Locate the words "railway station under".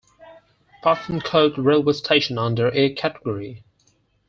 1.63-2.69